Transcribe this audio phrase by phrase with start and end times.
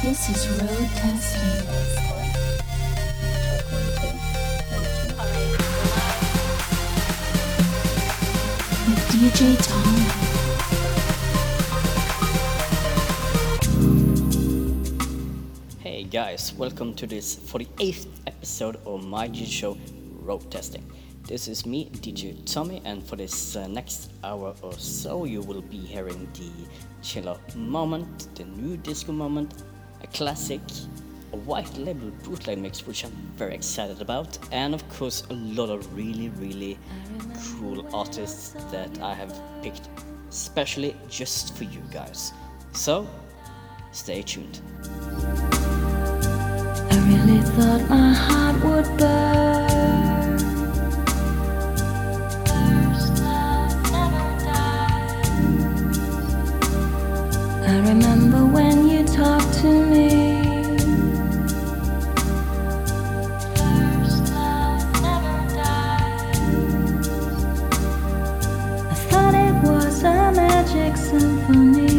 [0.00, 1.66] This is road testing
[9.10, 9.96] DJ Tom.
[15.80, 19.76] Hey guys, welcome to this 48th episode of my DJ show
[20.20, 20.84] Road Testing.
[21.26, 25.60] This is me, DJ Tommy, and for this uh, next hour or so, you will
[25.60, 26.50] be hearing the
[27.02, 29.64] chiller moment, the new disco moment,
[30.02, 30.60] a classic,
[31.32, 35.70] a white label bootleg mix, which I'm very excited about, and of course, a lot
[35.70, 36.78] of really, really
[37.56, 39.88] cool artists that I have picked
[40.28, 42.32] especially just for you guys.
[42.72, 43.06] So,
[43.92, 44.60] stay tuned.
[46.90, 49.47] I really thought my heart would burn.
[58.58, 60.08] When you talked to me.
[68.90, 71.97] I thought it was a magic symphony.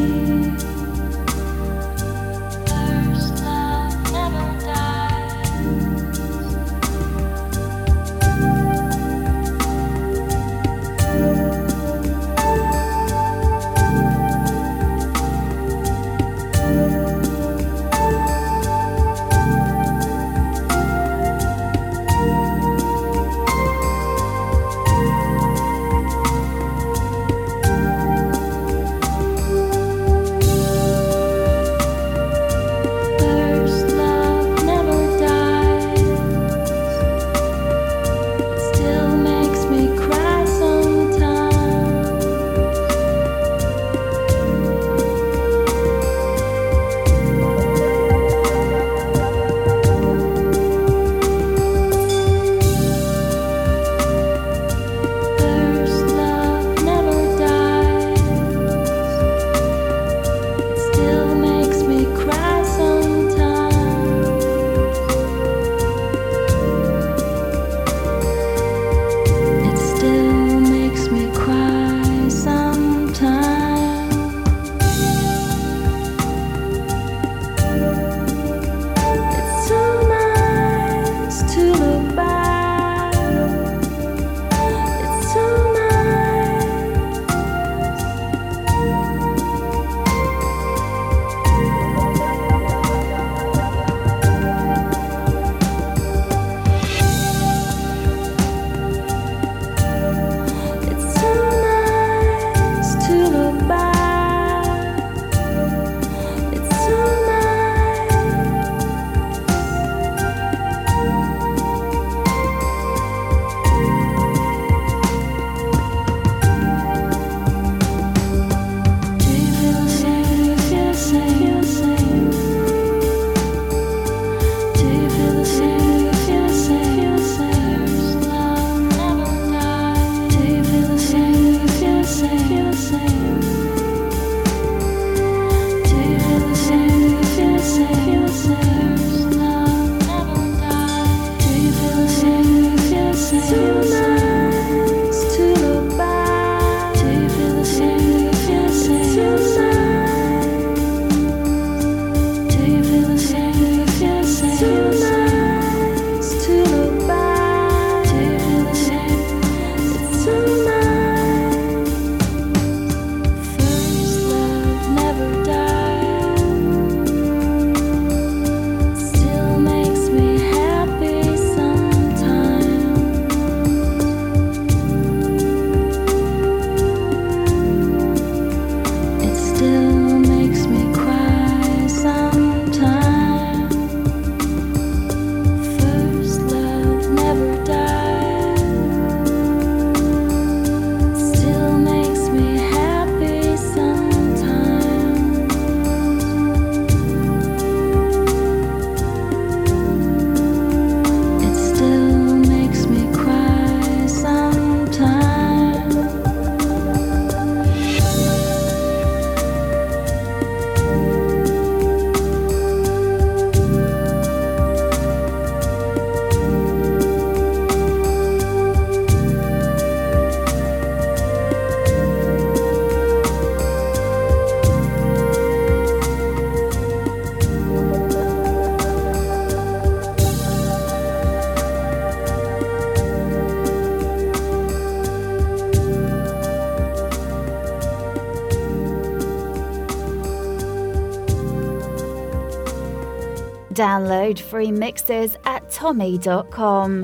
[243.79, 247.03] Download free mixes at tommy.com.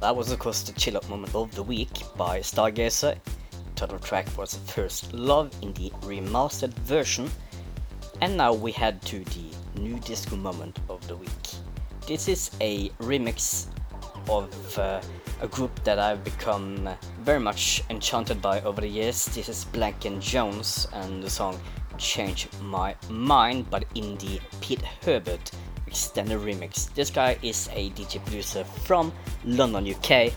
[0.00, 3.16] That was of course the chill out moment of the week by Stargazer.
[3.76, 7.30] Title track was First Love in the remastered version.
[8.20, 11.48] And now we head to the new disco moment of the week.
[12.06, 13.68] This is a remix
[14.28, 15.00] of uh,
[15.40, 16.90] a group that I've become
[17.28, 19.26] very much enchanted by over the years.
[19.26, 21.60] This is Blank and Jones and the song
[21.98, 25.50] Change My Mind, but in the Pete Herbert
[25.86, 26.90] extended remix.
[26.94, 29.12] This guy is a DJ producer from
[29.44, 30.32] London, UK.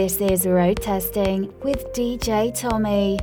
[0.00, 3.18] This is Road Testing with DJ Tommy.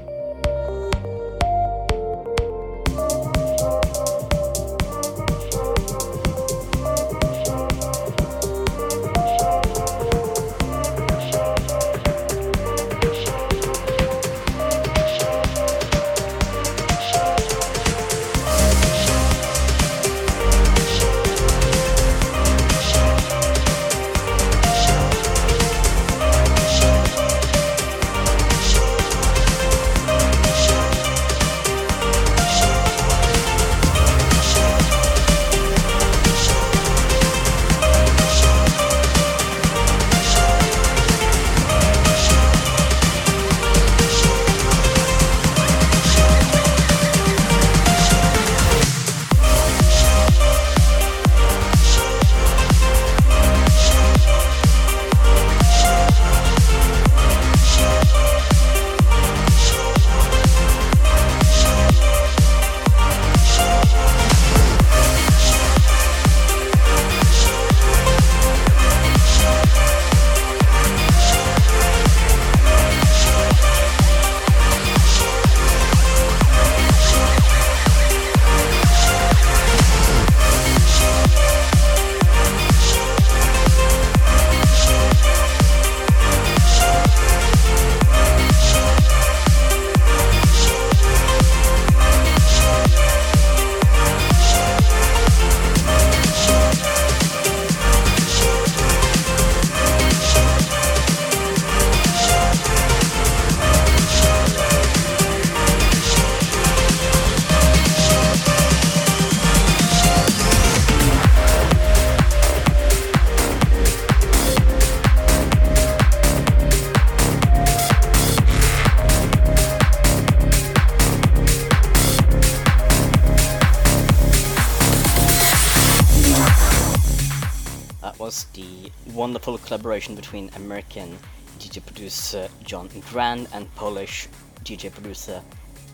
[129.56, 131.18] Collaboration between American
[131.60, 134.28] DJ producer John Grand and Polish
[134.66, 135.42] DJ producer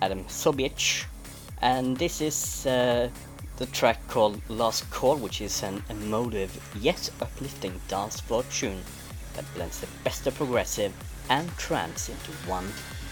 [0.01, 1.05] Adam Sobiech.
[1.61, 3.09] And this is uh,
[3.57, 8.81] the track called Last Call, which is an emotive yet uplifting dance floor tune
[9.35, 10.91] that blends the best of progressive
[11.29, 12.67] and trance into one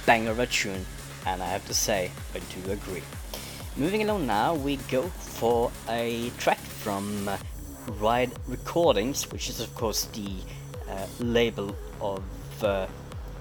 [0.07, 0.85] banger of a tune.
[1.27, 3.03] And I have to say, I do agree.
[3.77, 7.37] Moving along now, we go for a track from uh,
[7.87, 10.29] Ride Recordings, which is of course the
[10.89, 12.23] uh, label of
[12.63, 12.87] uh,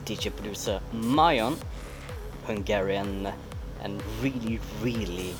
[0.04, 1.58] DJ producer Myon,
[2.46, 3.32] Hungarian,
[3.82, 5.34] and really, really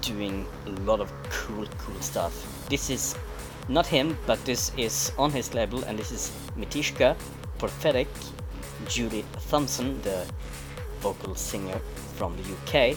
[0.00, 2.66] doing a lot of cool, cool stuff.
[2.68, 3.14] This is
[3.68, 7.16] not him, but this is on his label, and this is Mitishka
[7.58, 8.08] Prophetic,
[8.88, 10.26] Julie Thompson, the
[11.00, 11.80] vocal singer
[12.16, 12.96] from the UK,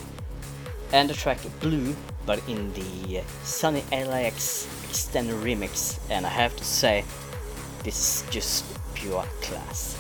[0.92, 6.64] and the track Blue, but in the Sunny LAX extended remix, and I have to
[6.64, 7.04] say,
[7.84, 9.98] this is just pure class.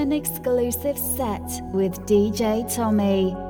[0.00, 1.42] An exclusive set
[1.74, 3.49] with DJ Tommy.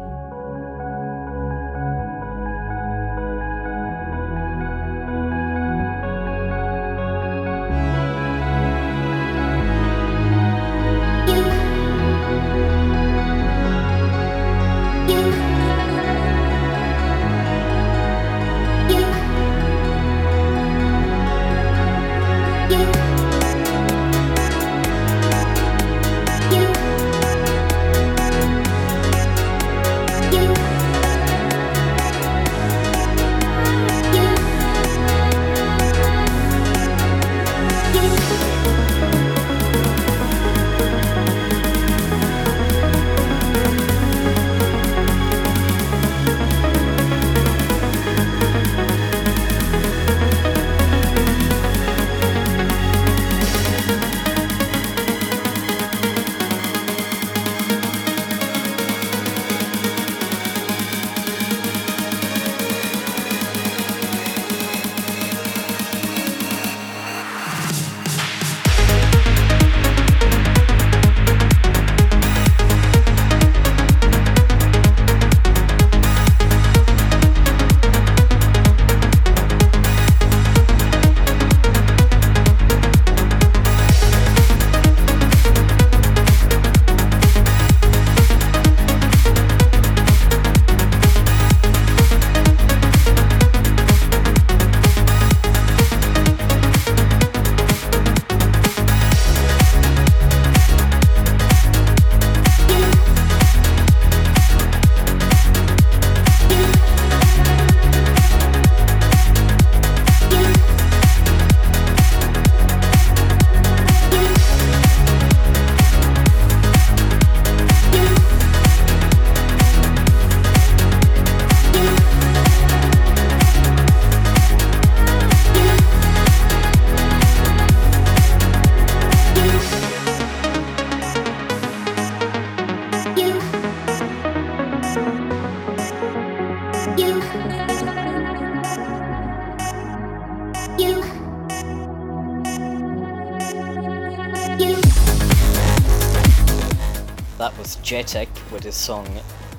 [148.72, 149.06] Song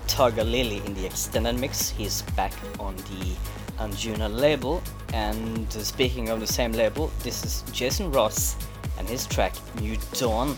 [0.08, 1.90] Targa Lily in the extended mix.
[1.90, 3.36] He's back on the
[3.78, 4.82] Anjuna label.
[5.14, 8.56] And speaking of the same label, this is Jason Ross
[8.98, 10.56] and his track New Dawn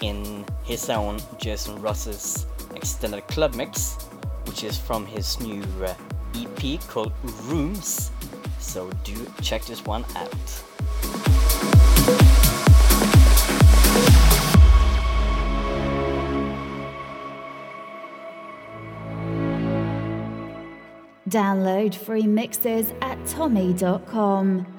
[0.00, 3.96] in his own Jason Ross's extended club mix,
[4.46, 5.94] which is from his new uh,
[6.34, 7.12] EP called
[7.44, 8.10] Rooms.
[8.58, 10.73] So do check this one out.
[21.28, 24.73] Download free mixes at tommy.com.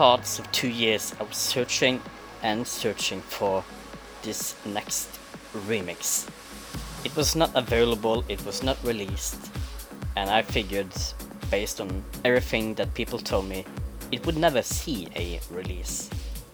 [0.00, 2.00] parts of two years, I was searching
[2.42, 3.62] and searching for
[4.22, 5.10] this next
[5.68, 6.26] remix.
[7.04, 9.50] It was not available, it was not released,
[10.16, 10.88] and I figured,
[11.50, 13.66] based on everything that people told me,
[14.10, 16.08] it would never see a release.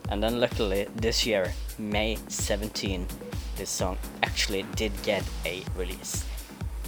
[0.08, 3.06] And then luckily this year, May 17,
[3.56, 6.24] this song actually did get a release.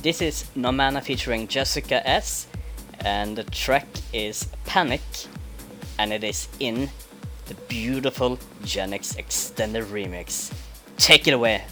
[0.03, 2.49] This is Nomana featuring Jessica S,
[3.05, 5.03] and the track is Panic,
[5.99, 6.89] and it is in
[7.47, 10.53] the beautiful Genix extended remix.
[10.97, 11.65] Take it away.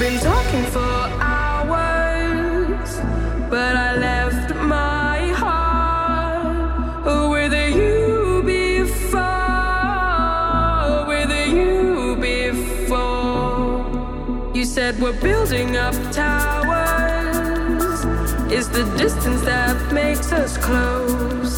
[0.00, 0.80] Talking for
[1.20, 3.00] hours,
[3.50, 9.20] but I left my heart with you before,
[11.06, 13.84] with you before.
[14.54, 18.04] You said we're building up towers.
[18.50, 21.49] It's the distance that makes us close,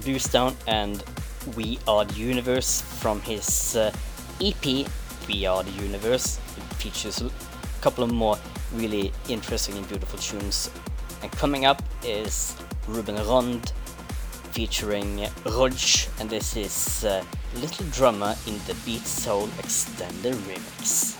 [0.00, 1.02] Ilan Bluestone and
[1.56, 3.92] We Are the Universe from his uh,
[4.40, 4.86] EP
[5.28, 6.38] We Are the Universe.
[6.56, 7.30] It features a
[7.80, 8.38] couple of more
[8.72, 10.70] really interesting and beautiful tunes.
[11.22, 12.56] And coming up is
[12.88, 13.72] Ruben Rond
[14.52, 15.76] featuring Rog,
[16.18, 17.22] and this is uh,
[17.56, 21.19] Little Drummer in the Beat Soul Extended Remix.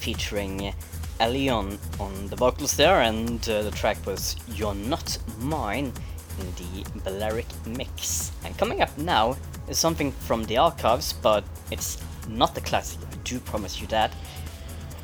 [0.00, 0.72] Featuring
[1.20, 5.92] Elion on the vocals there, and uh, the track was You're Not Mine
[6.40, 8.32] in the Balearic mix.
[8.44, 9.36] And coming up now
[9.68, 14.14] is something from the archives, but it's not the classic, I do promise you that.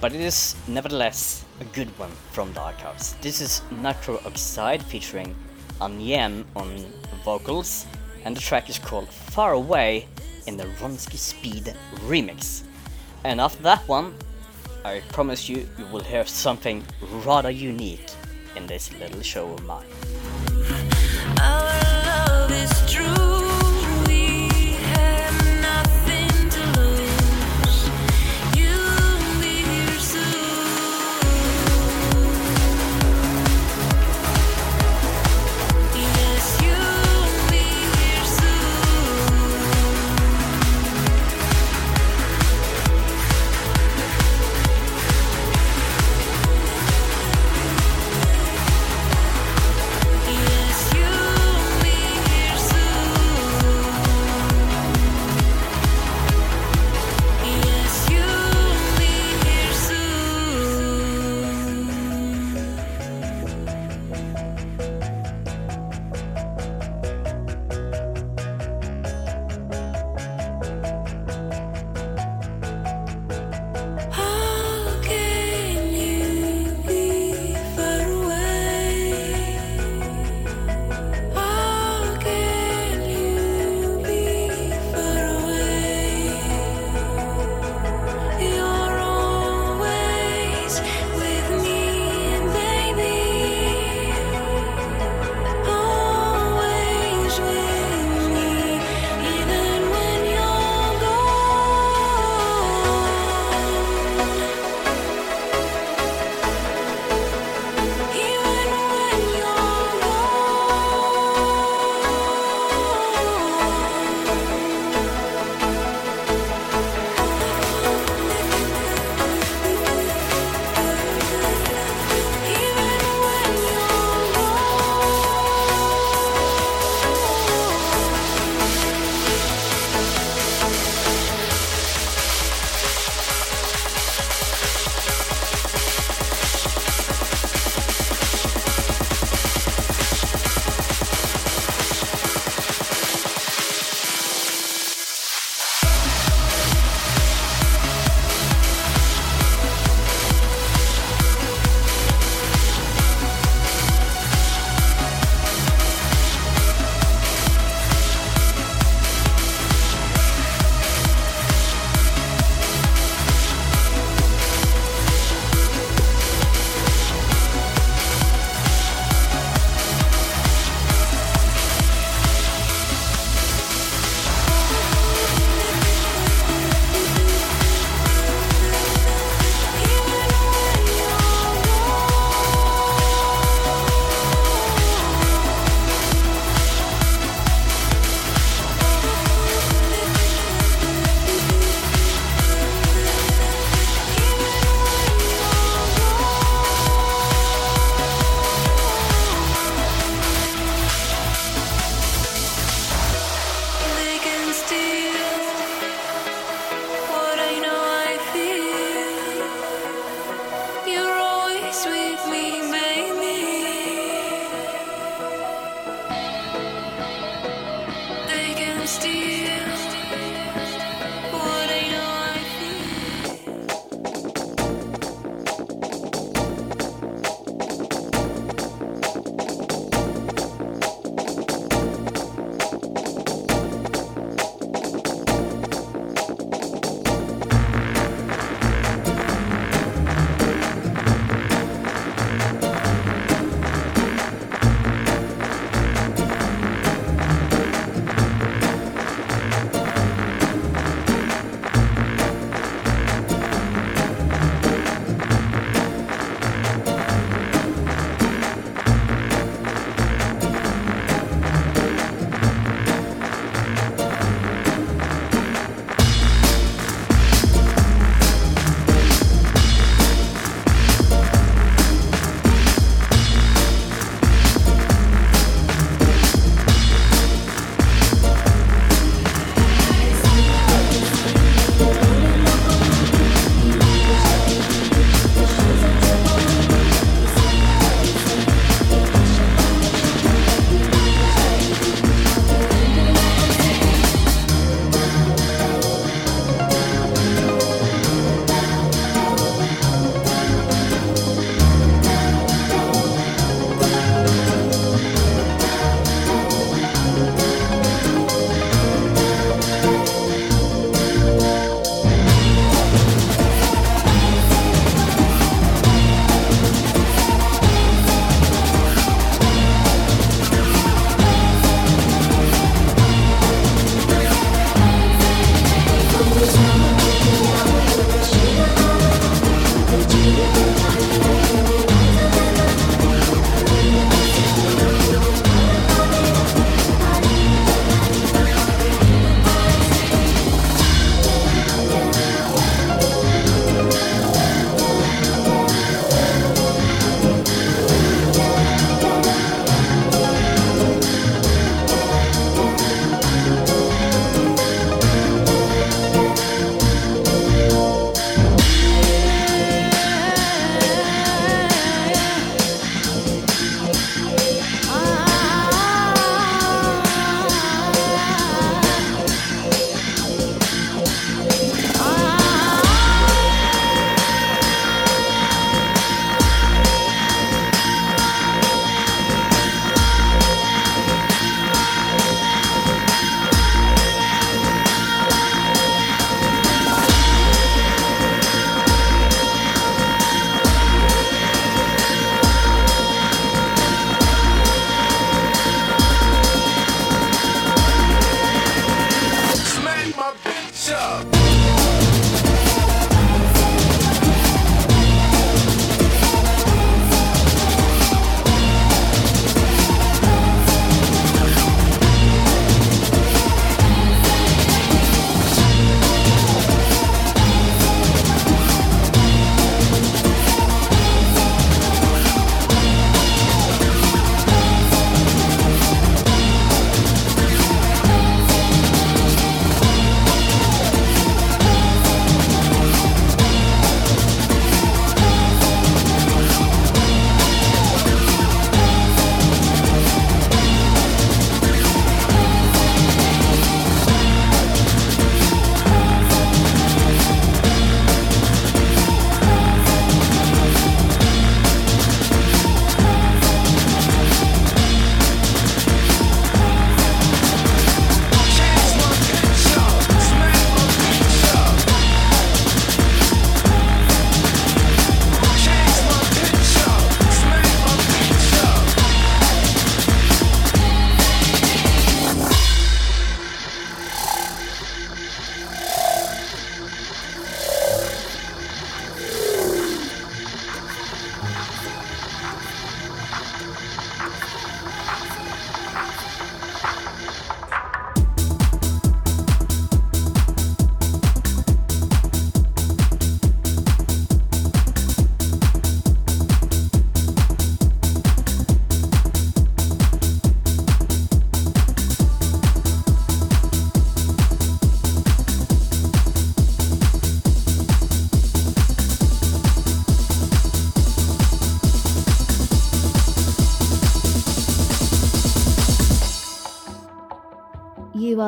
[0.01, 3.15] But it is nevertheless a good one from the archives.
[3.21, 5.35] This is Nitrous Oxide featuring
[5.81, 6.85] Aneym on
[7.25, 7.87] vocals,
[8.25, 10.09] and the track is called Far Away
[10.47, 11.75] in the Ronski Speed
[12.07, 12.63] remix.
[13.25, 14.15] And after that one,
[14.87, 16.85] I promise you, you will hear something
[17.25, 18.09] rather unique
[18.55, 19.85] in this little show of mine.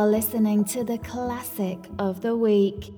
[0.06, 2.92] Listening to the classic of the week.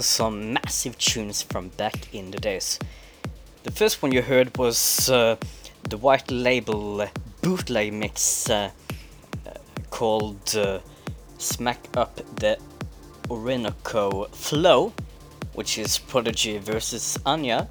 [0.00, 2.78] Was some massive tunes from back in the days.
[3.64, 5.36] The first one you heard was uh,
[5.90, 7.06] the white label
[7.42, 8.70] bootleg mix uh,
[9.46, 9.50] uh,
[9.90, 10.78] called uh,
[11.36, 12.56] Smack Up the
[13.28, 14.94] Orinoco Flow,
[15.52, 17.68] which is Prodigy versus Enya.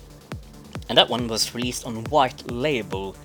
[0.88, 3.15] And that one was released on white label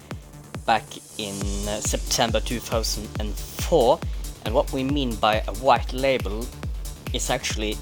[0.64, 0.86] back
[1.18, 1.36] in
[1.68, 4.00] uh, September 2004.
[4.46, 6.46] And what we mean by a white label
[7.12, 7.76] is actually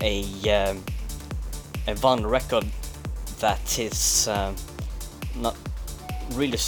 [0.00, 0.82] a um,
[1.86, 2.64] a one record
[3.40, 4.56] that is um,
[5.36, 5.56] not
[6.32, 6.58] really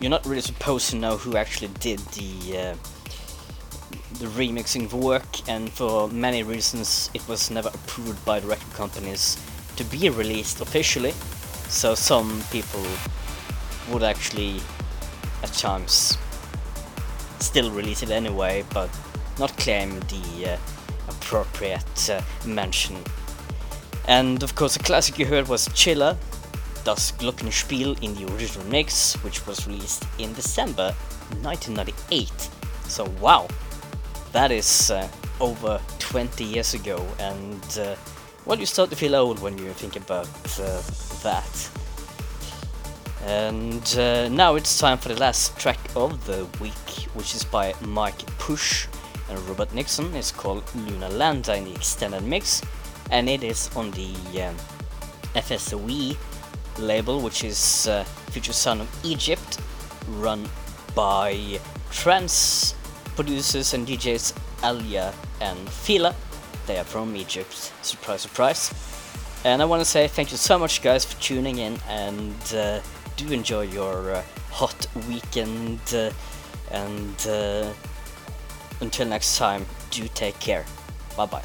[0.00, 2.74] you're not really supposed to know who actually did the uh,
[4.18, 9.36] the remixing work and for many reasons it was never approved by the record companies
[9.76, 11.12] to be released officially.
[11.68, 12.84] So some people
[13.90, 14.60] would actually
[15.42, 16.16] at times
[17.40, 18.90] still release it anyway but
[19.38, 20.56] not claim the uh,
[21.26, 22.96] appropriate uh, mention.
[24.06, 26.16] And of course, the classic you heard was Schiller,
[26.84, 30.94] Das Glockenspiel in the original mix, which was released in December
[31.42, 32.30] 1998.
[32.84, 33.48] So, wow,
[34.30, 35.08] that is uh,
[35.40, 37.96] over 20 years ago, and uh,
[38.44, 40.28] well, you start to feel old when you think about
[40.60, 40.80] uh,
[41.24, 41.70] that.
[43.24, 47.74] And uh, now it's time for the last track of the week, which is by
[47.80, 48.86] Mike Push
[49.28, 50.14] and Robert Nickson.
[50.14, 52.62] It's called Luna Landa in the extended mix,
[53.10, 54.56] and it is on the um,
[55.34, 56.16] FSOE
[56.78, 59.60] label, which is uh, Future Sound of Egypt,
[60.08, 60.48] run
[60.94, 61.58] by
[61.90, 62.74] trance
[63.14, 64.98] producers and DJs Aly
[65.40, 66.14] and Fila.
[66.66, 67.72] They are from Egypt.
[67.82, 68.72] Surprise, surprise.
[69.44, 72.80] And I want to say thank you so much, guys, for tuning in and uh,
[73.16, 75.80] do enjoy your uh, hot weekend.
[75.94, 76.10] Uh,
[76.70, 77.72] and uh,
[78.80, 80.64] until next time, do take care.
[81.16, 81.44] Bye bye.